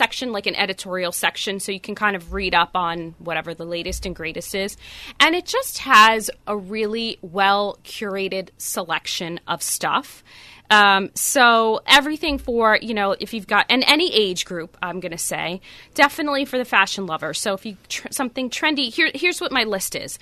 [0.00, 3.66] section, like an editorial section, so you can kind of read up on whatever the
[3.66, 4.78] latest and greatest is.
[5.20, 10.24] And it just has a really well curated selection of stuff.
[10.70, 15.18] Um, so everything for you know if you've got and any age group, I'm to
[15.18, 15.60] say
[15.94, 17.34] definitely for the fashion lover.
[17.34, 20.18] So if you tr- something trendy, here here's what my list is.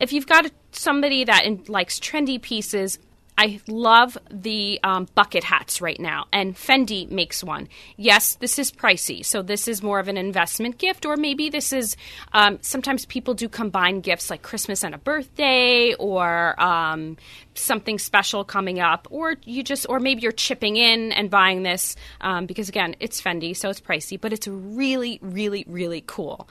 [0.00, 2.98] If you've got somebody that in, likes trendy pieces,
[3.40, 7.70] I love the um, bucket hats right now, and Fendi makes one.
[7.96, 11.72] Yes, this is pricey, so this is more of an investment gift, or maybe this
[11.72, 11.96] is
[12.34, 17.16] um, sometimes people do combine gifts like Christmas and a birthday, or um,
[17.54, 21.96] something special coming up, or you just, or maybe you're chipping in and buying this
[22.20, 26.46] um, because again, it's Fendi, so it's pricey, but it's really, really, really cool.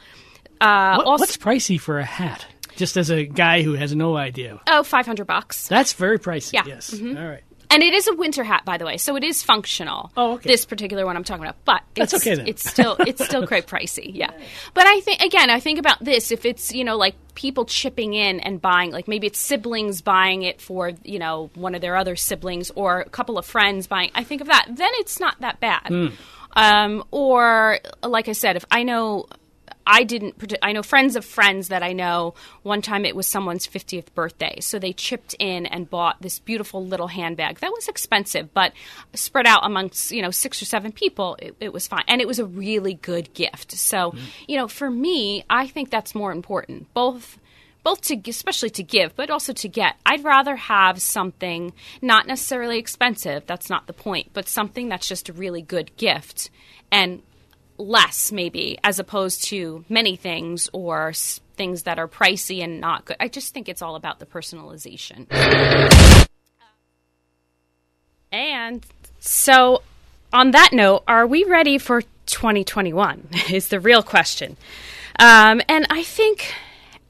[0.60, 2.48] Uh, what, also, what's pricey for a hat?
[2.80, 4.60] Just as a guy who has no idea.
[4.66, 5.68] Oh, 500 bucks.
[5.68, 6.54] That's very pricey.
[6.54, 6.64] Yeah.
[6.66, 6.92] Yes.
[6.92, 7.18] Mm-hmm.
[7.18, 7.44] All right.
[7.72, 10.12] And it is a winter hat, by the way, so it is functional.
[10.18, 10.50] Oh, okay.
[10.50, 12.34] This particular one I'm talking about, but that's okay.
[12.34, 12.48] Then.
[12.48, 14.32] It's still it's still quite pricey, yeah.
[14.74, 18.16] But I think again, I think about this if it's you know like people chipping
[18.16, 21.96] in and buying, like maybe it's siblings buying it for you know one of their
[21.96, 24.10] other siblings or a couple of friends buying.
[24.16, 25.84] I think of that, then it's not that bad.
[25.84, 26.14] Mm.
[26.54, 29.28] Um, or like I said, if I know
[29.92, 30.56] I didn't.
[30.62, 32.36] I know friends of friends that I know.
[32.62, 36.86] One time it was someone's 50th birthday, so they chipped in and bought this beautiful
[36.86, 38.72] little handbag that was expensive, but
[39.16, 42.28] spread out amongst you know six or seven people, it, it was fine, and it
[42.28, 43.72] was a really good gift.
[43.72, 44.20] So mm.
[44.48, 46.94] you know, for me, I think that's more important.
[46.94, 47.40] Both
[47.82, 52.78] both to especially to give but also to get i'd rather have something not necessarily
[52.78, 56.50] expensive that's not the point but something that's just a really good gift
[56.92, 57.22] and
[57.80, 61.14] less maybe as opposed to many things or
[61.56, 63.18] things that are pricey and not good.
[63.20, 65.26] I just think it's all about the personalization.
[68.32, 68.86] and
[69.20, 69.82] so
[70.32, 74.56] on that note, are we ready for 2021 is the real question.
[75.20, 76.54] Um, and I think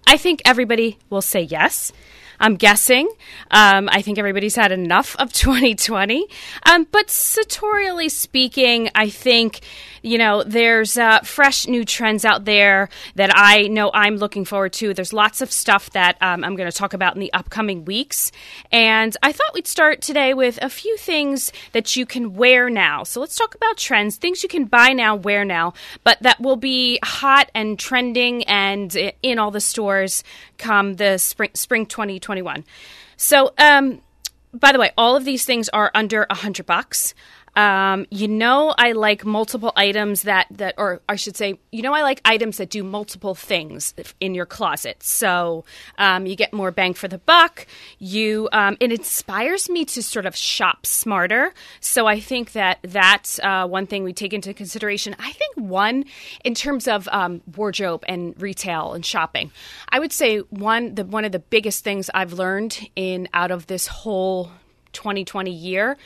[0.07, 1.91] I think everybody will say yes.
[2.39, 3.09] I'm guessing.
[3.51, 6.27] Um, I think everybody's had enough of 2020.
[6.63, 9.61] Um, but sartorially speaking, I think
[10.01, 14.73] you know, there's uh, fresh new trends out there that I know I'm looking forward
[14.73, 14.93] to.
[14.93, 18.31] There's lots of stuff that um, I'm going to talk about in the upcoming weeks.
[18.71, 23.03] And I thought we'd start today with a few things that you can wear now.
[23.03, 26.55] So let's talk about trends, things you can buy now, wear now, but that will
[26.55, 30.23] be hot and trending and in all the stores
[30.57, 31.85] come the spring, spring
[32.29, 32.63] 2021.
[33.17, 34.01] So, um,
[34.53, 37.13] by the way, all of these things are under a hundred bucks.
[37.59, 41.93] Um, you know, I like multiple items that that, or I should say, you know,
[41.93, 45.03] I like items that do multiple things in your closet.
[45.03, 45.65] So
[45.97, 47.67] um, you get more bang for the buck.
[47.97, 51.53] You um, it inspires me to sort of shop smarter.
[51.81, 55.13] So I think that that's uh, one thing we take into consideration.
[55.19, 56.05] I think one
[56.45, 59.51] in terms of um, wardrobe and retail and shopping,
[59.89, 63.67] I would say one the one of the biggest things I've learned in out of
[63.67, 64.49] this whole
[64.93, 65.97] 2020 year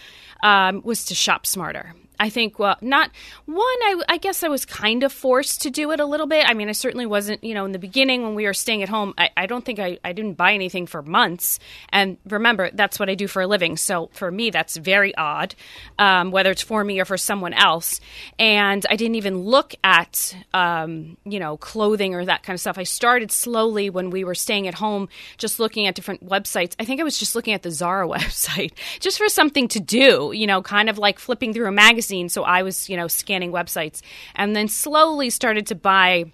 [0.43, 1.93] um, was to shop smarter.
[2.19, 3.09] I think, well, not
[3.45, 6.45] one, I, I, guess I was kind of forced to do it a little bit.
[6.47, 8.89] I mean, I certainly wasn't, you know, in the beginning when we were staying at
[8.89, 11.59] home, I, I don't think I, I didn't buy anything for months.
[11.89, 13.77] And remember, that's what I do for a living.
[13.77, 15.55] So for me, that's very odd,
[15.97, 17.99] um, whether it's for me or for someone else.
[18.37, 22.77] And I didn't even look at, um, you know, clothing or that kind of stuff.
[22.77, 26.75] I started slowly when we were staying at home, just looking at different websites.
[26.79, 30.31] I think I was just looking at the Zara website just for something to do,
[30.33, 33.07] you know, kind of like flipping through a magazine magazine, so I was, you know,
[33.07, 34.01] scanning websites
[34.35, 36.25] and then slowly started to buy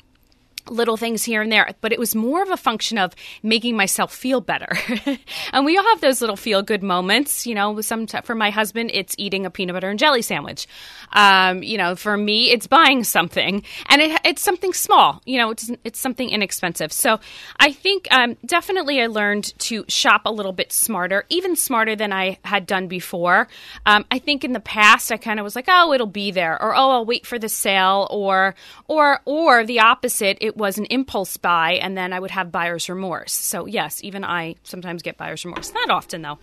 [0.70, 3.14] little things here and there, but it was more of a function of
[3.44, 4.70] making myself feel better.
[5.54, 7.46] and we all have those little feel good moments.
[7.46, 10.68] You know, some t- for my husband, it's eating a peanut butter and jelly sandwich.
[11.14, 15.22] Um, you know, for me, it's buying something, and it, it's something small.
[15.26, 16.92] You know, it's it's something inexpensive.
[16.92, 17.20] So
[17.60, 22.14] I think um, definitely I learned to shop a little bit smarter, even smarter than
[22.14, 23.48] I had done before.
[23.86, 26.62] Um, I think in the past I kind of was like, oh, it'll be there,
[26.62, 28.56] or oh, I'll wait for the sale, or
[28.88, 30.38] or or the opposite.
[30.42, 33.34] It was an impulse buy, and then I would have buyer's remorse.
[33.34, 35.74] So, yes, even I sometimes get buyer's remorse.
[35.74, 36.38] Not often, though.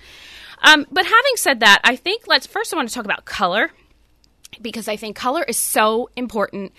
[0.62, 3.70] Um, but having said that, I think let's first I want to talk about color
[4.60, 6.72] because I think color is so important.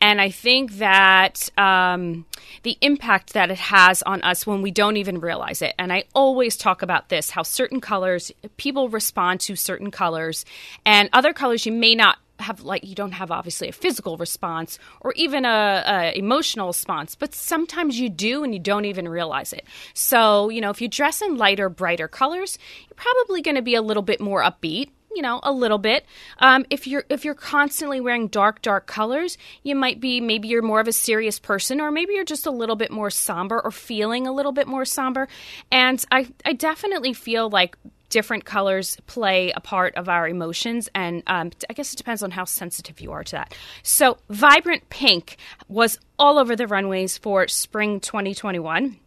[0.00, 2.26] And I think that um,
[2.62, 5.74] the impact that it has on us when we don't even realize it.
[5.78, 10.44] And I always talk about this how certain colors, people respond to certain colors,
[10.84, 14.78] and other colors you may not have like you don't have obviously a physical response
[15.00, 19.52] or even a, a, emotional response but sometimes you do and you don't even realize
[19.52, 19.64] it.
[19.94, 22.58] So you know if you dress in lighter brighter colors
[22.88, 26.04] you're probably going to be a little bit more upbeat you know a little bit.
[26.38, 30.62] Um, if you're if you're constantly wearing dark dark colors you might be maybe you're
[30.62, 33.70] more of a serious person or maybe you're just a little bit more somber or
[33.70, 35.28] feeling a little bit more somber.
[35.70, 37.76] And i i definitely feel like
[38.08, 42.30] different colors play a part of our emotions and um, i guess it depends on
[42.30, 43.54] how sensitive you are to that.
[43.82, 45.36] So vibrant pink
[45.68, 48.98] was all over the runways for spring 2021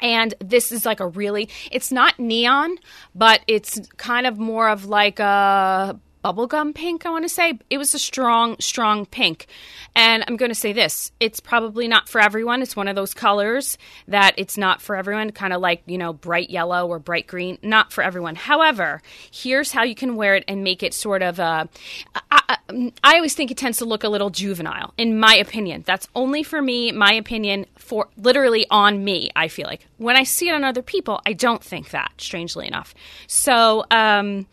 [0.00, 2.76] and this is like a really, it's not neon,
[3.14, 7.58] but it's kind of more of like a bubblegum pink, I want to say.
[7.70, 9.46] It was a strong, strong pink.
[9.94, 12.62] And I'm going to say this it's probably not for everyone.
[12.62, 13.78] It's one of those colors
[14.08, 17.58] that it's not for everyone, kind of like, you know, bright yellow or bright green.
[17.62, 18.34] Not for everyone.
[18.34, 21.68] However, here's how you can wear it and make it sort of a.
[22.14, 25.84] I, I, I always think it tends to look a little juvenile, in my opinion.
[25.86, 29.86] That's only for me, my opinion, for literally on me, I feel like.
[29.98, 32.94] When I see it on other people, I don't think that, strangely enough.
[33.26, 34.46] So, um,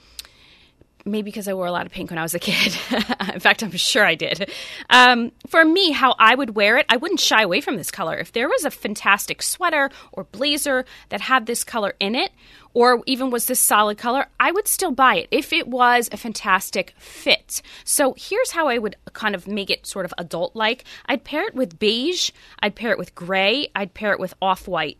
[1.05, 2.77] maybe because I wore a lot of pink when I was a kid.
[3.33, 4.49] In fact, I'm sure I did.
[4.89, 8.17] Um, for me, how I would wear it, I wouldn't shy away from this color.
[8.17, 12.31] If there was a fantastic sweater or blazer that had this color in it,
[12.73, 16.17] or even was this solid color, I would still buy it if it was a
[16.17, 17.61] fantastic fit.
[17.83, 21.45] So here's how I would kind of make it sort of adult like I'd pair
[21.47, 24.99] it with beige, I'd pair it with gray, I'd pair it with off white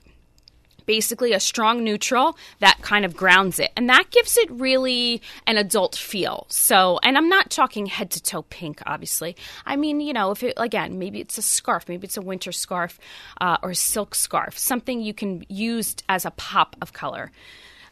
[0.85, 3.71] basically a strong neutral that kind of grounds it.
[3.75, 6.45] And that gives it really an adult feel.
[6.49, 9.35] So, and I'm not talking head to toe pink, obviously.
[9.65, 12.51] I mean, you know, if it, again, maybe it's a scarf, maybe it's a winter
[12.51, 12.99] scarf
[13.41, 17.31] uh, or silk scarf, something you can use as a pop of color.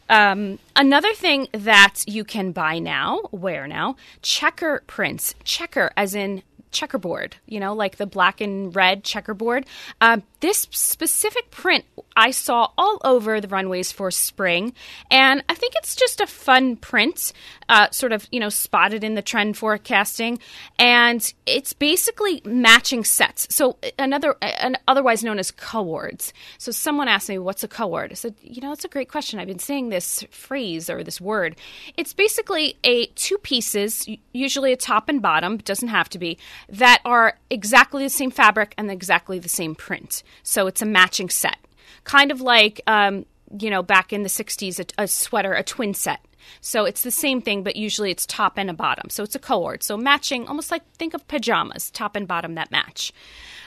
[0.08, 5.34] Um, another thing that you can buy now, wear now, checker prints.
[5.44, 6.42] Checker, as in
[6.72, 9.66] checkerboard, you know, like the black and red checkerboard.
[10.00, 11.84] Um, this specific print
[12.16, 14.74] I saw all over the runways for spring,
[15.10, 17.32] and I think it's just a fun print,
[17.68, 20.38] uh, sort of, you know, spotted in the trend forecasting,
[20.78, 23.54] and it's basically matching sets.
[23.54, 26.32] So another, an, otherwise known as coords.
[26.58, 29.38] So someone asked me, "What's a coord?" I said, "You know, that's a great question.
[29.38, 31.56] I've been saying this phrase or this word.
[31.96, 37.00] It's basically a two pieces, usually a top and bottom, doesn't have to be, that
[37.04, 40.22] are exactly the same fabric and exactly the same print.
[40.42, 41.58] So it's a matching set.
[42.04, 43.26] Kind of like, um,
[43.58, 46.20] you know, back in the 60s, a, a sweater, a twin set.
[46.60, 49.10] So it's the same thing, but usually it's top and a bottom.
[49.10, 49.82] So it's a coord.
[49.82, 53.12] So matching, almost like think of pajamas, top and bottom that match.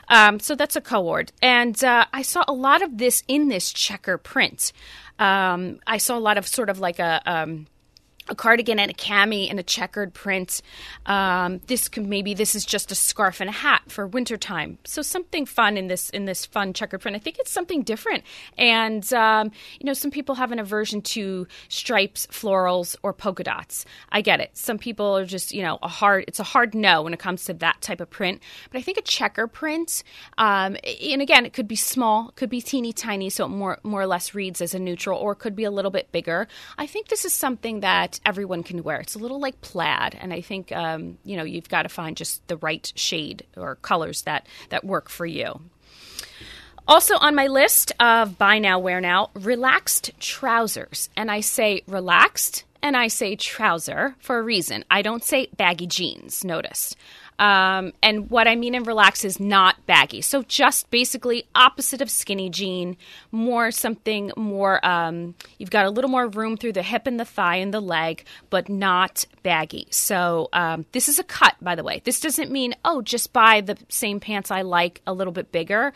[0.10, 1.32] Um, so that's a coord.
[1.42, 4.72] And uh, I saw a lot of this in this checker print.
[5.20, 7.22] Um, I saw a lot of sort of like a.
[7.26, 7.68] Um,
[8.28, 10.62] a cardigan and a cami and a checkered print.
[11.06, 14.80] Um, this could maybe this is just a scarf and a hat for wintertime.
[14.84, 17.16] So something fun in this in this fun checkered print.
[17.16, 18.24] I think it's something different.
[18.58, 23.86] And um, you know, some people have an aversion to stripes, florals, or polka dots.
[24.12, 24.58] I get it.
[24.58, 26.26] Some people are just you know a hard.
[26.28, 28.42] It's a hard no when it comes to that type of print.
[28.72, 30.04] But I think a checker print,
[30.38, 30.78] um,
[31.12, 34.08] and again, it could be small, could be teeny tiny, so it more more or
[34.08, 36.48] less reads as a neutral, or could be a little bit bigger.
[36.78, 39.00] I think this is something that everyone can wear.
[39.00, 42.16] It's a little like plaid, and I think um, you know you've got to find
[42.16, 45.60] just the right shade or colors that that work for you.
[46.88, 51.10] Also on my list of buy now, wear now, relaxed trousers.
[51.18, 54.86] And I say relaxed and I say trouser for a reason.
[54.92, 56.96] I don't say baggy jeans, notice.
[57.38, 60.22] Um, and what I mean in relax is not baggy.
[60.22, 62.98] So just basically opposite of skinny jean,
[63.32, 67.26] more something more, um, you've got a little more room through the hip and the
[67.26, 69.88] thigh and the leg, but not baggy.
[69.90, 72.02] So um, this is a cut, by the way.
[72.06, 75.94] This doesn't mean, oh, just buy the same pants I like a little bit bigger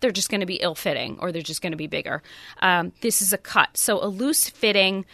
[0.00, 2.22] they're just going to be ill fitting or they're just going to be bigger.
[2.60, 3.76] Um, this is a cut.
[3.76, 5.04] So a loose fitting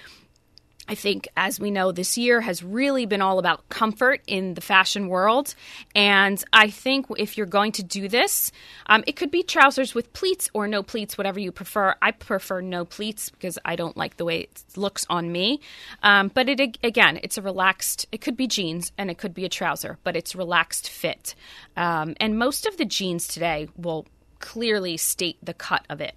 [0.86, 4.60] I think, as we know, this year has really been all about comfort in the
[4.60, 5.54] fashion world.
[5.94, 8.52] And I think if you're going to do this,
[8.86, 11.94] um, it could be trousers with pleats or no pleats, whatever you prefer.
[12.02, 15.60] I prefer no pleats because I don't like the way it looks on me.
[16.02, 18.06] Um, but it again, it's a relaxed.
[18.12, 21.34] It could be jeans and it could be a trouser, but it's relaxed fit.
[21.76, 24.06] Um, and most of the jeans today will
[24.38, 26.14] clearly state the cut of it.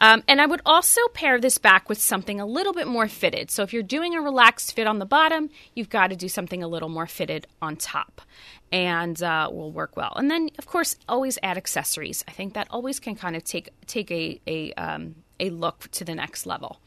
[0.00, 3.50] Um, and I would also pair this back with something a little bit more fitted.
[3.50, 6.62] So if you're doing a relaxed fit on the bottom, you've got to do something
[6.62, 8.20] a little more fitted on top
[8.72, 10.12] and uh, will work well.
[10.16, 12.24] And then, of course, always add accessories.
[12.26, 16.04] I think that always can kind of take take a a, um, a look to
[16.04, 16.80] the next level.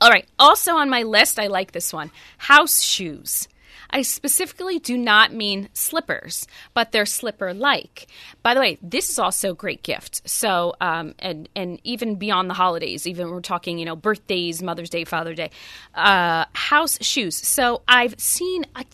[0.00, 0.26] All right.
[0.38, 3.46] Also on my list, I like this one: house shoes.
[3.92, 8.06] I specifically do not mean slippers, but they're slipper like.
[8.42, 10.28] By the way, this is also a great gift.
[10.28, 14.90] So, um, and, and even beyond the holidays, even we're talking, you know, birthdays, Mother's
[14.90, 15.50] Day, Father's Day,
[15.94, 17.36] uh, house shoes.
[17.36, 18.84] So I've seen a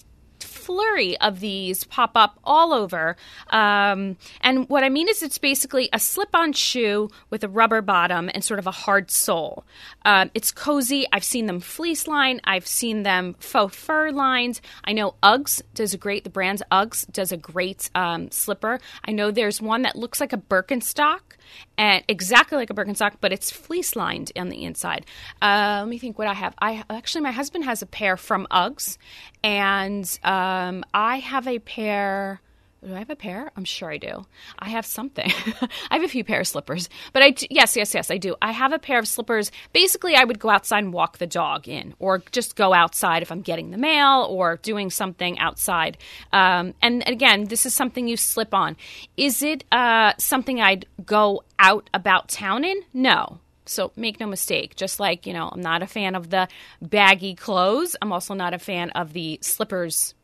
[0.68, 3.16] flurry of these pop up all over.
[3.48, 7.80] Um, and what I mean is, it's basically a slip on shoe with a rubber
[7.80, 9.64] bottom and sort of a hard sole.
[10.04, 11.06] Um, it's cozy.
[11.10, 14.60] I've seen them fleece line, I've seen them faux fur lines.
[14.84, 18.78] I know Uggs does a great, the brand's Uggs does a great um, slipper.
[19.06, 21.37] I know there's one that looks like a Birkenstock
[21.76, 25.06] and exactly like a Birkenstock, but it's fleece lined on the inside.
[25.40, 26.54] Uh, let me think what I have.
[26.60, 28.98] I actually my husband has a pair from Uggs,
[29.42, 32.40] and um, I have a pair
[32.86, 33.50] do I have a pair?
[33.56, 34.24] I'm sure I do.
[34.58, 35.30] I have something.
[35.90, 38.36] I have a few pair of slippers, but I yes, yes, yes, I do.
[38.40, 39.50] I have a pair of slippers.
[39.72, 43.32] Basically, I would go outside and walk the dog in, or just go outside if
[43.32, 45.98] I'm getting the mail or doing something outside.
[46.32, 48.76] Um, and again, this is something you slip on.
[49.16, 52.80] Is it uh, something I'd go out about town in?
[52.92, 53.40] No.
[53.66, 56.48] So make no mistake, just like, you know, I'm not a fan of the
[56.80, 60.14] baggy clothes, I'm also not a fan of the slippers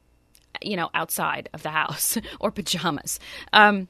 [0.62, 3.18] you know, outside of the house or pajamas.
[3.52, 3.88] Um,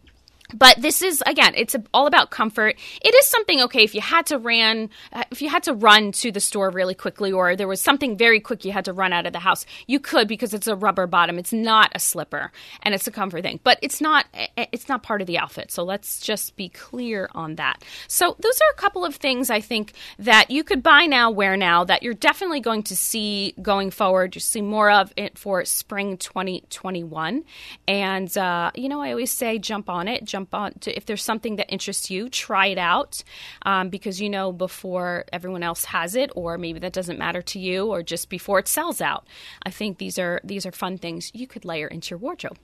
[0.55, 2.77] but this is again it's all about comfort.
[3.03, 6.13] It is something okay if you had to ran uh, if you had to run
[6.13, 9.13] to the store really quickly or there was something very quick you had to run
[9.13, 11.39] out of the house you could because it's a rubber bottom.
[11.39, 13.61] It's not a slipper and it's a comfort thing.
[13.63, 15.71] But it's not it's not part of the outfit.
[15.71, 17.85] So let's just be clear on that.
[18.09, 21.57] So those are a couple of things i think that you could buy now wear
[21.57, 24.35] now that you're definitely going to see going forward.
[24.35, 27.45] You see more of it for spring 2021
[27.89, 31.23] and uh, you know i always say jump on it jump on to if there's
[31.23, 33.23] something that interests you, try it out
[33.63, 37.59] um, because you know before everyone else has it, or maybe that doesn't matter to
[37.59, 39.27] you, or just before it sells out.
[39.65, 42.59] I think these are these are fun things you could layer into your wardrobe.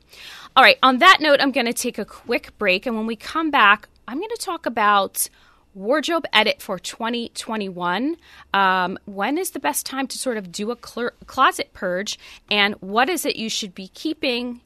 [0.54, 3.16] All right, on that note, I'm going to take a quick break, and when we
[3.16, 5.28] come back, I'm going to talk about
[5.72, 8.16] wardrobe edit for 2021
[8.52, 12.18] um, when is the best time to sort of do a cl- closet purge
[12.50, 14.60] and what is it you should be keeping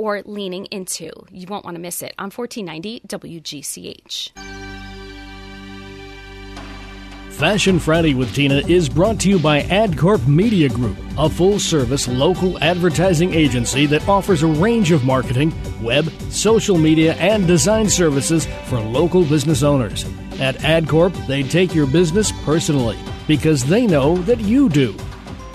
[0.00, 1.10] or leaning into.
[1.30, 4.30] You won't want to miss it on 1490 WGCH.
[7.32, 12.08] Fashion Friday with Tina is brought to you by AdCorp Media Group, a full service
[12.08, 15.52] local advertising agency that offers a range of marketing,
[15.82, 20.04] web, social media, and design services for local business owners.
[20.38, 24.94] At AdCorp, they take your business personally because they know that you do.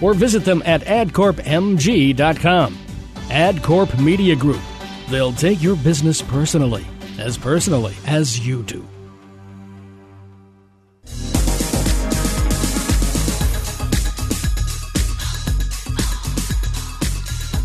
[0.00, 2.78] or visit them at adcorpmg.com.
[3.28, 4.62] AdCorp Media Group.
[5.08, 6.84] They'll take your business personally,
[7.18, 8.86] as personally as you do.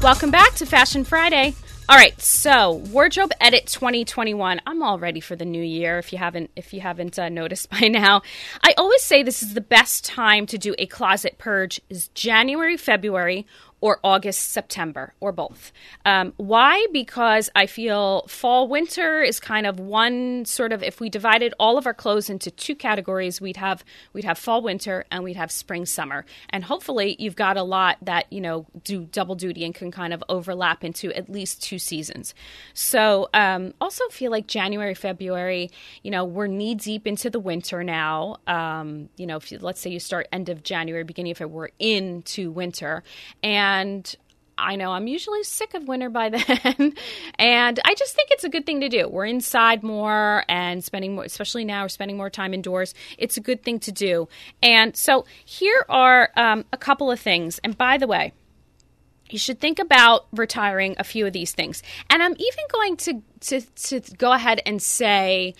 [0.05, 1.55] Welcome back to Fashion Friday.
[1.87, 4.59] All right, so wardrobe edit 2021.
[4.65, 5.99] I'm all ready for the new year.
[5.99, 8.23] If you haven't, if you haven't uh, noticed by now,
[8.63, 12.75] I always say this is the best time to do a closet purge is January,
[12.75, 13.45] February,
[13.85, 15.71] or August, September, or both.
[16.05, 16.87] Um, why?
[16.91, 20.81] Because I feel fall, winter is kind of one sort of.
[20.81, 24.63] If we divided all of our clothes into two categories, we'd have we'd have fall,
[24.63, 26.25] winter, and we'd have spring, summer.
[26.49, 30.15] And hopefully, you've got a lot that you know do double duty and can kind
[30.15, 32.33] of overlap into at least two seasons.
[32.73, 35.69] So, um, also feel like January, February,
[36.01, 38.37] you know, we're knee deep into the winter now.
[38.47, 41.71] Um, you know, if you, let's say you start end of January, beginning of February,
[41.79, 43.03] we're into winter,
[43.43, 44.15] and and
[44.57, 46.93] I know I'm usually sick of winter by then.
[47.37, 49.07] and I just think it's a good thing to do.
[49.07, 52.93] We're inside more and spending more, especially now, we're spending more time indoors.
[53.17, 54.27] It's a good thing to do.
[54.61, 57.59] And so here are um, a couple of things.
[57.63, 58.33] And by the way,
[59.29, 61.81] you should think about retiring a few of these things.
[62.09, 65.55] And I'm even going to, to, to go ahead and say,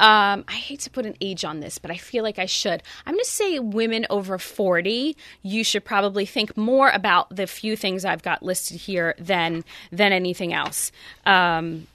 [0.00, 2.82] um, I hate to put an age on this, but I feel like I should.
[3.04, 7.76] I'm going to say women over 40, you should probably think more about the few
[7.76, 10.90] things I've got listed here than than anything else.
[11.26, 11.86] Um,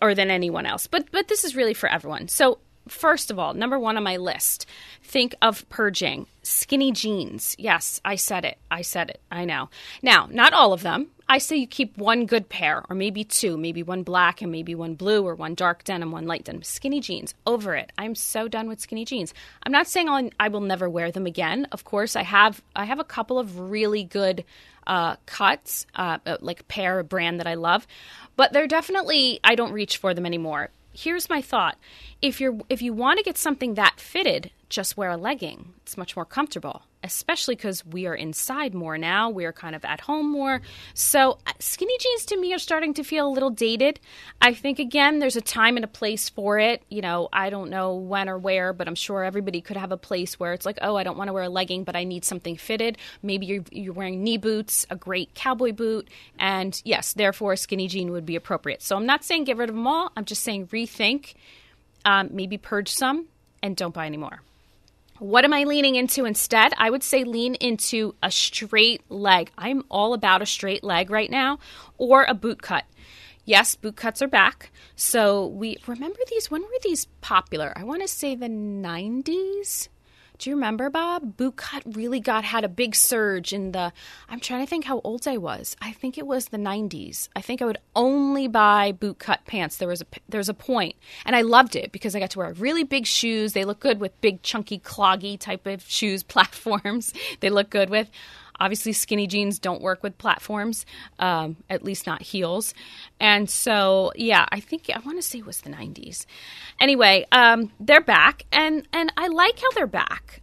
[0.00, 0.86] or than anyone else.
[0.86, 2.28] But but this is really for everyone.
[2.28, 4.66] So first of all, number one on my list,
[5.02, 6.26] think of purging.
[6.42, 7.54] Skinny jeans.
[7.58, 8.58] Yes, I said it.
[8.70, 9.20] I said it.
[9.30, 9.70] I know.
[10.02, 11.08] Now, not all of them.
[11.26, 14.74] I say you keep one good pair, or maybe two, maybe one black and maybe
[14.74, 16.62] one blue, or one dark denim, one light denim.
[16.62, 17.92] Skinny jeans, over it.
[17.96, 19.32] I'm so done with skinny jeans.
[19.62, 21.66] I'm not saying I'll, I will never wear them again.
[21.72, 22.62] Of course, I have.
[22.76, 24.44] I have a couple of really good
[24.86, 27.86] uh, cuts, uh, like pair brand that I love,
[28.36, 30.68] but they're definitely I don't reach for them anymore.
[30.94, 31.76] Here's my thought:
[32.22, 35.74] if you're if you want to get something that fitted, just wear a legging.
[35.82, 39.30] It's much more comfortable especially because we are inside more now.
[39.30, 40.62] We're kind of at home more.
[40.94, 44.00] So, uh, skinny jeans to me are starting to feel a little dated.
[44.40, 46.82] I think, again, there's a time and a place for it.
[46.88, 49.96] You know, I don't know when or where, but I'm sure everybody could have a
[49.96, 52.24] place where it's like, oh, I don't want to wear a legging, but I need
[52.24, 52.96] something fitted.
[53.22, 56.08] Maybe you're, you're wearing knee boots, a great cowboy boot,
[56.38, 58.82] and yes, therefore, a skinny jean would be appropriate.
[58.82, 60.10] So, I'm not saying get rid of them all.
[60.16, 61.34] I'm just saying rethink,
[62.06, 63.26] um, maybe purge some,
[63.62, 64.40] and don't buy any more.
[65.20, 66.72] What am I leaning into instead?
[66.76, 69.52] I would say lean into a straight leg.
[69.56, 71.60] I'm all about a straight leg right now
[71.98, 72.84] or a boot cut.
[73.44, 74.72] Yes, boot cuts are back.
[74.96, 77.72] So we remember these when were these popular?
[77.76, 79.88] I want to say the 90s.
[80.36, 81.36] Do you remember, Bob?
[81.36, 83.92] Boot cut really got had a big surge in the.
[84.28, 85.76] I'm trying to think how old I was.
[85.80, 87.28] I think it was the 90s.
[87.36, 89.76] I think I would only buy boot cut pants.
[89.76, 92.38] There was a there was a point, and I loved it because I got to
[92.40, 93.52] wear really big shoes.
[93.52, 97.12] They look good with big, chunky, cloggy type of shoes platforms.
[97.40, 98.10] they look good with.
[98.60, 100.86] Obviously, skinny jeans don't work with platforms,
[101.18, 102.74] um, at least not heels.
[103.20, 106.26] And so, yeah, I think I want to say it was the 90s.
[106.80, 110.40] Anyway, um, they're back, and and I like how they're back.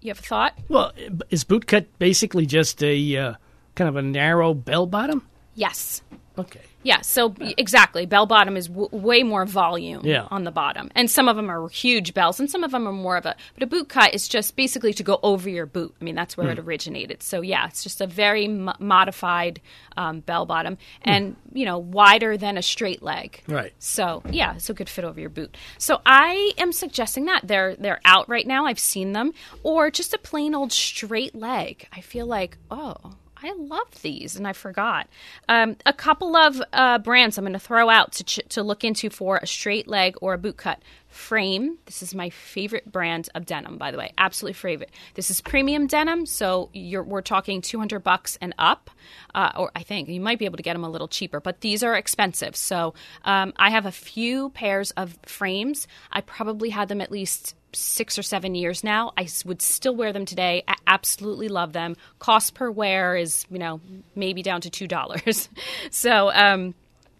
[0.00, 0.58] You have a thought?
[0.68, 0.92] Well,
[1.28, 3.34] is bootcut basically just a uh,
[3.74, 5.26] kind of a narrow bell bottom?
[5.54, 6.02] Yes.
[6.40, 6.60] Okay.
[6.82, 8.06] Yeah, so exactly.
[8.06, 10.26] Bell bottom is w- way more volume yeah.
[10.30, 10.90] on the bottom.
[10.94, 13.36] And some of them are huge bells, and some of them are more of a.
[13.52, 15.94] But a boot cut is just basically to go over your boot.
[16.00, 16.52] I mean, that's where mm.
[16.52, 17.22] it originated.
[17.22, 19.60] So, yeah, it's just a very m- modified
[19.98, 21.36] um, bell bottom and, mm.
[21.52, 23.42] you know, wider than a straight leg.
[23.46, 23.74] Right.
[23.78, 25.58] So, yeah, so it could fit over your boot.
[25.76, 27.46] So, I am suggesting that.
[27.46, 28.64] They're, they're out right now.
[28.64, 29.32] I've seen them.
[29.62, 31.88] Or just a plain old straight leg.
[31.92, 32.96] I feel like, oh,
[33.42, 35.08] I love these, and I forgot.
[35.48, 38.84] Um, a couple of uh, brands I'm going to throw out to, ch- to look
[38.84, 40.82] into for a straight leg or a boot cut.
[41.08, 41.76] Frame.
[41.86, 44.12] This is my favorite brand of denim, by the way.
[44.16, 44.90] Absolutely favorite.
[45.14, 48.90] This is premium denim, so we're talking 200 bucks and up,
[49.34, 51.62] uh, or I think you might be able to get them a little cheaper, but
[51.62, 52.54] these are expensive.
[52.54, 55.88] So um, I have a few pairs of frames.
[56.12, 59.12] I probably had them at least six or seven years now.
[59.16, 60.62] I would still wear them today.
[60.66, 61.96] I absolutely love them.
[62.18, 63.80] Cost per wear is, you know,
[64.14, 65.48] maybe down to $2.
[65.90, 66.74] so, um,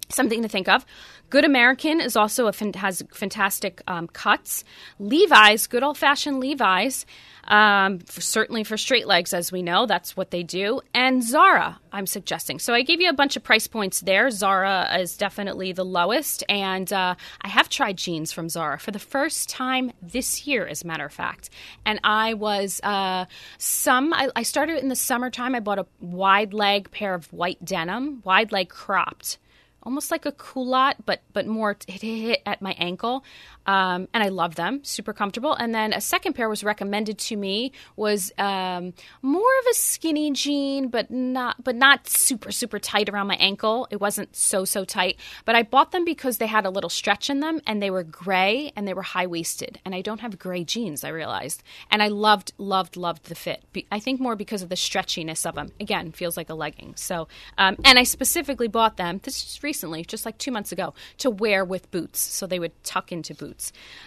[0.08, 0.84] something to think of.
[1.30, 4.64] Good American is also a has fantastic um, cuts.
[4.98, 7.06] Levi's, good old fashioned Levi's,
[7.44, 10.81] um, for, certainly for straight legs, as we know, that's what they do.
[10.94, 12.59] And Zara, I'm suggesting.
[12.59, 14.31] So I gave you a bunch of price points there.
[14.31, 18.98] Zara is definitely the lowest, and uh, I have tried jeans from Zara for the
[18.98, 21.50] first time this year, as a matter of fact.
[21.85, 23.26] And I was uh,
[23.59, 24.12] some.
[24.12, 25.55] I, I started in the summertime.
[25.55, 29.38] I bought a wide leg pair of white denim, wide leg cropped
[29.83, 33.24] almost like a culotte, but but more hit, hit at my ankle.
[33.70, 35.54] Um, and I love them, super comfortable.
[35.54, 40.33] And then a second pair was recommended to me was um, more of a skinny
[40.33, 43.87] jean, but not but not super super tight around my ankle.
[43.92, 47.30] It wasn't so so tight, but I bought them because they had a little stretch
[47.30, 49.78] in them, and they were gray and they were high waisted.
[49.85, 53.62] And I don't have gray jeans, I realized, and I loved loved loved the fit.
[53.92, 55.70] I think more because of the stretchiness of them.
[55.78, 56.94] Again, feels like a legging.
[56.96, 59.20] So, um, and I specifically bought them.
[59.22, 62.74] This is recently, just like two months ago, to wear with boots, so they would
[62.83, 63.60] tuck into boots.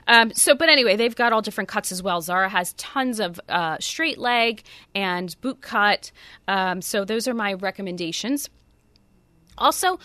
[0.07, 2.21] Um, so, but anyway, they've got all different cuts as well.
[2.21, 4.63] Zara has tons of uh, straight leg
[4.93, 6.11] and boot cut.
[6.47, 8.49] Um, so those are my recommendations.
[9.57, 9.99] Also,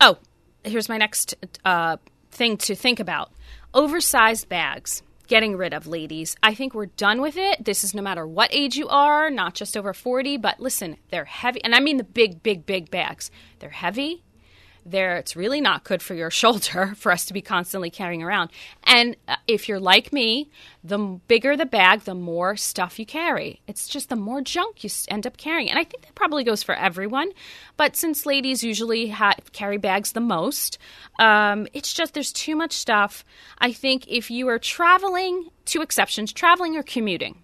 [0.00, 0.18] oh,
[0.64, 1.34] here's my next
[1.64, 1.96] uh,
[2.30, 3.32] thing to think about:
[3.74, 6.34] oversized bags getting rid of, ladies.
[6.42, 7.64] I think we're done with it.
[7.64, 11.26] This is no matter what age you are, not just over 40, but listen, they're
[11.26, 11.62] heavy.
[11.62, 13.30] And I mean the big, big, big bags.
[13.60, 14.24] They're heavy,
[14.90, 18.50] there it's really not good for your shoulder for us to be constantly carrying around.
[18.84, 20.50] And uh, if you're like me
[20.84, 23.60] the bigger the bag the more stuff you carry.
[23.66, 25.68] It's just the more junk you end up carrying.
[25.70, 27.30] And i think that probably goes for everyone.
[27.76, 30.78] But since ladies usually ha- carry bags the most
[31.18, 33.24] um, it's just there's too much stuff.
[33.58, 37.42] I think if you are traveling two exceptions traveling or commuting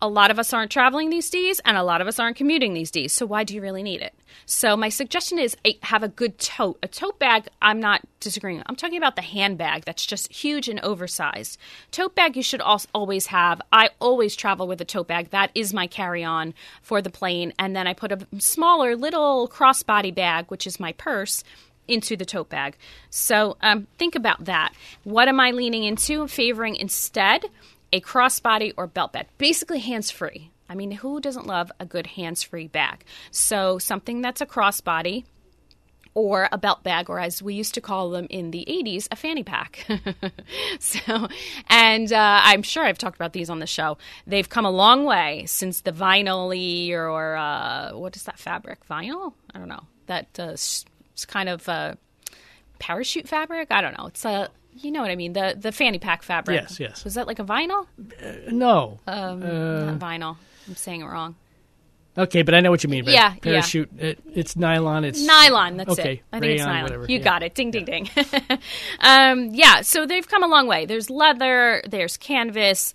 [0.00, 2.74] a lot of us aren't traveling these days and a lot of us aren't commuting
[2.74, 3.12] these days.
[3.12, 4.14] So why do you really need it?
[4.46, 6.78] So my suggestion is have a good tote.
[6.82, 8.62] A tote bag, I'm not disagreeing.
[8.66, 11.58] I'm talking about the handbag that's just huge and oversized.
[11.90, 13.60] Tote bag you should always have.
[13.72, 15.30] I always travel with a tote bag.
[15.30, 20.14] That is my carry-on for the plane and then I put a smaller little crossbody
[20.14, 21.42] bag, which is my purse
[21.88, 22.76] into the tote bag.
[23.10, 24.74] So um, think about that.
[25.04, 26.28] What am I leaning into?
[26.28, 27.46] Favoring instead
[27.92, 30.50] a crossbody or belt bag, basically hands free.
[30.68, 33.04] I mean, who doesn't love a good hands free bag?
[33.30, 35.24] So something that's a crossbody
[36.14, 39.16] or a belt bag, or as we used to call them in the 80s, a
[39.16, 39.86] fanny pack.
[40.80, 41.28] so,
[41.68, 43.98] and uh, I'm sure I've talked about these on the show.
[44.26, 48.86] They've come a long way since the vinyl or, uh, what is that fabric?
[48.88, 49.32] Vinyl?
[49.54, 49.84] I don't know.
[50.06, 50.56] That uh,
[51.28, 51.68] kind of
[52.78, 53.68] parachute fabric.
[53.70, 54.06] I don't know.
[54.06, 56.60] It's a you know what I mean the the fanny pack fabric.
[56.60, 57.04] Yes, yes.
[57.04, 57.86] Was that like a vinyl?
[58.22, 60.36] Uh, no, um, not vinyl.
[60.66, 61.36] I'm saying it wrong.
[62.16, 63.04] Okay, but I know what you mean.
[63.04, 63.90] Yeah, parachute.
[63.96, 64.06] Yeah.
[64.06, 65.04] It, it's nylon.
[65.04, 65.76] It's nylon.
[65.76, 66.22] That's okay, it.
[66.32, 66.82] I think rayon, it's nylon.
[66.82, 67.06] Whatever.
[67.08, 67.24] You yeah.
[67.24, 67.54] got it.
[67.54, 68.10] Ding, ding, ding.
[69.00, 69.82] um, yeah.
[69.82, 70.84] So they've come a long way.
[70.84, 71.80] There's leather.
[71.88, 72.92] There's canvas.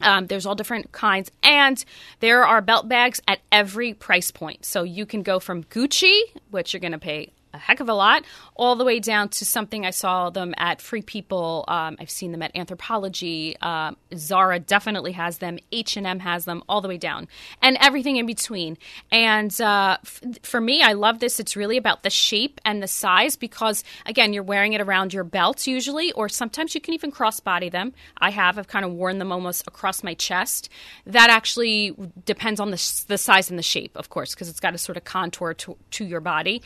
[0.00, 1.84] Um, there's all different kinds, and
[2.20, 4.64] there are belt bags at every price point.
[4.64, 6.18] So you can go from Gucci,
[6.50, 9.44] which you're going to pay a heck of a lot, all the way down to
[9.44, 11.64] something I saw them at Free People.
[11.68, 13.56] Um, I've seen them at Anthropologie.
[13.60, 15.58] Uh, Zara definitely has them.
[15.70, 17.28] H and M has them, all the way down,
[17.60, 18.78] and everything in between.
[19.10, 21.40] And uh, f- for me, I love this.
[21.40, 25.24] It's really about the shape and the size because, again, you're wearing it around your
[25.24, 27.92] belt usually, or sometimes you can even crossbody them.
[28.18, 28.58] I have.
[28.58, 30.68] I've kind of worn them almost across my chest.
[31.06, 34.60] That actually depends on the, sh- the size and the shape, of course, because it's
[34.60, 36.62] got a sort of contour to, to your body.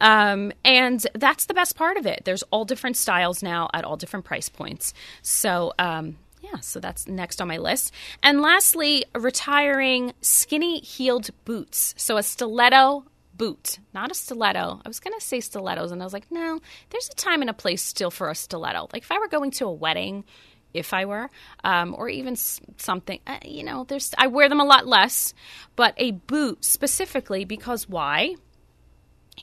[0.00, 0.25] Um,
[0.64, 2.22] and that's the best part of it.
[2.24, 4.94] There's all different styles now at all different price points.
[5.22, 7.92] So, um, yeah, so that's next on my list.
[8.22, 11.94] And lastly, retiring skinny heeled boots.
[11.96, 14.80] So a stiletto boot, not a stiletto.
[14.84, 16.60] I was going to say stilettos, and I was like, no,
[16.90, 18.88] there's a time and a place still for a stiletto.
[18.92, 20.24] Like if I were going to a wedding,
[20.72, 21.30] if I were,
[21.64, 25.34] um, or even something, uh, you know, there's I wear them a lot less,
[25.74, 28.36] but a boot specifically because why?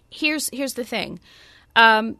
[0.09, 1.19] Here's here's the thing.
[1.75, 2.17] Um,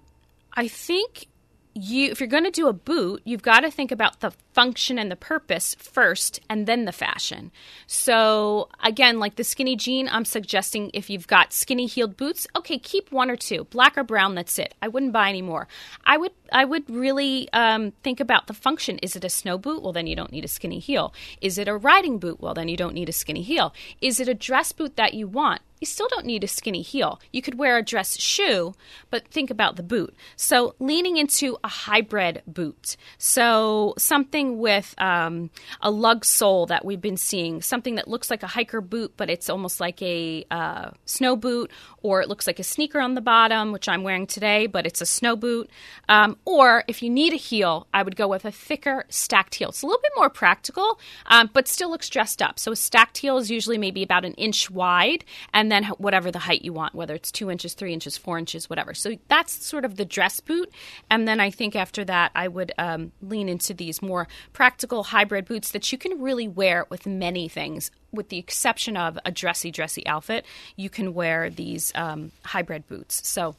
[0.53, 1.27] I think
[1.75, 4.99] you if you're going to do a boot, you've got to think about the function
[4.99, 7.51] and the purpose first and then the fashion.
[7.87, 12.77] So again, like the skinny jean, I'm suggesting if you've got skinny heeled boots, okay,
[12.77, 14.75] keep one or two, black or brown, that's it.
[14.81, 15.67] I wouldn't buy any more.
[16.05, 18.99] I would I would really um, think about the function.
[18.99, 19.81] Is it a snow boot?
[19.81, 21.13] Well, then you don't need a skinny heel.
[21.41, 22.39] Is it a riding boot?
[22.39, 23.73] Well, then you don't need a skinny heel.
[24.01, 25.61] Is it a dress boot that you want?
[25.83, 27.19] You still don't need a skinny heel.
[27.33, 28.73] You could wear a dress shoe,
[29.09, 30.15] but think about the boot.
[30.37, 32.95] So, leaning into a hybrid boot.
[33.17, 35.49] So, something with um,
[35.81, 39.29] a lug sole that we've been seeing, something that looks like a hiker boot, but
[39.29, 41.69] it's almost like a uh, snow boot,
[42.01, 45.01] or it looks like a sneaker on the bottom, which I'm wearing today, but it's
[45.01, 45.69] a snow boot.
[46.07, 49.67] Um, or if you need a heel, I would go with a thicker stacked heel.
[49.67, 52.57] It's a little bit more practical, um, but still looks dressed up.
[52.57, 56.39] So, a stacked heel is usually maybe about an inch wide, and then whatever the
[56.39, 58.93] height you want, whether it's two inches, three inches, four inches, whatever.
[58.93, 60.71] So that's sort of the dress boot.
[61.09, 65.45] And then I think after that, I would um, lean into these more practical hybrid
[65.45, 67.91] boots that you can really wear with many things.
[68.11, 73.27] With the exception of a dressy, dressy outfit, you can wear these um, hybrid boots.
[73.27, 73.55] So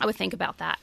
[0.00, 0.78] I would think about that.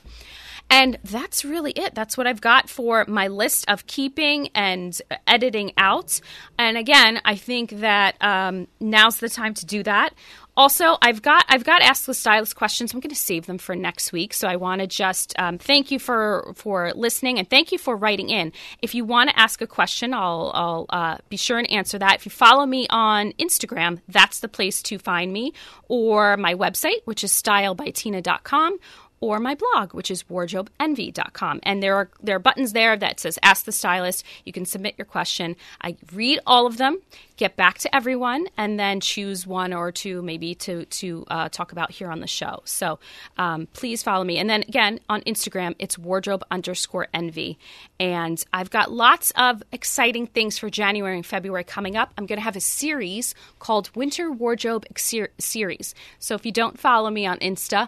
[0.69, 1.95] And that's really it.
[1.95, 6.19] That's what I've got for my list of keeping and editing out.
[6.60, 10.13] And again, I think that um, now's the time to do that.
[10.58, 12.91] Also, I've got I've got ask the stylist questions.
[12.91, 14.34] I'm going to save them for next week.
[14.34, 17.96] So I want to just um, thank you for for listening and thank you for
[17.96, 18.52] writing in.
[18.82, 22.15] If you want to ask a question, I'll I'll uh, be sure and answer that.
[22.15, 25.54] If you follow me on Instagram, that's the place to find me,
[25.88, 28.80] or my website, which is stylebytina.com
[29.19, 31.60] or my blog, which is wardrobeenvy.com.
[31.63, 34.23] And there are there are buttons there that says Ask the Stylist.
[34.45, 35.56] You can submit your question.
[35.82, 36.99] I read all of them,
[37.36, 41.71] get back to everyone, and then choose one or two maybe to to uh, talk
[41.71, 42.62] about here on the show.
[42.65, 42.99] So
[43.38, 44.38] um, please follow me.
[44.38, 47.58] And then again on Instagram, it's wardrobe underscore envy.
[47.99, 52.13] And I've got lots of exciting things for January and February coming up.
[52.17, 55.95] I'm going to have a series called Winter Wardrobe Series.
[56.19, 57.88] So if you don't follow me on Insta,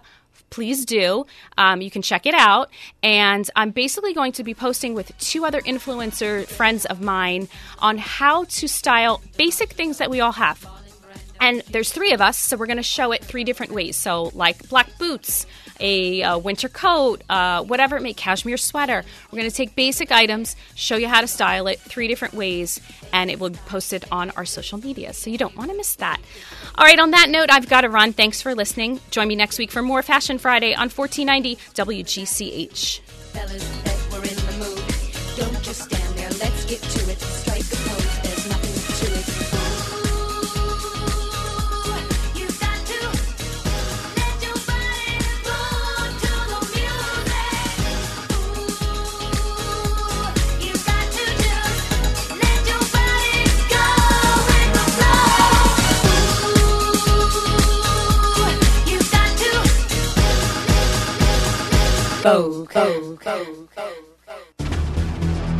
[0.50, 1.26] please do.
[1.56, 2.70] Um, you can check it out.
[3.02, 7.98] And I'm basically going to be posting with two other influencer friends of mine on
[7.98, 10.79] how to style basic things that we all have
[11.40, 13.96] And there's three of us, so we're going to show it three different ways.
[13.96, 15.46] So, like black boots,
[15.80, 19.02] a uh, winter coat, uh, whatever it may, cashmere sweater.
[19.30, 22.78] We're going to take basic items, show you how to style it three different ways,
[23.12, 25.14] and it will be posted on our social media.
[25.14, 26.20] So you don't want to miss that.
[26.76, 28.12] All right, on that note, I've got to run.
[28.12, 29.00] Thanks for listening.
[29.10, 33.00] Join me next week for more Fashion Friday on 1490 WGCH.
[33.00, 33.80] Fellas,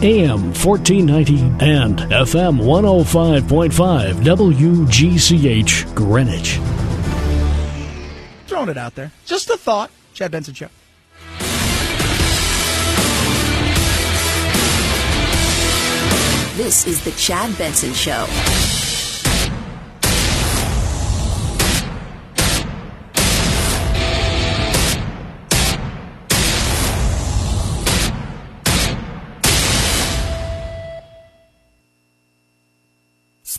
[0.02, 6.60] AM 1490 and FM 105.5 WGCH Greenwich.
[8.46, 9.10] Throwing it out there.
[9.26, 9.90] Just a thought.
[10.14, 10.68] Chad Benson Show.
[16.56, 18.26] This is the Chad Benson Show.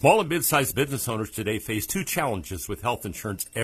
[0.02, 3.46] Small and mid-sized business owners today face two challenges with health insurance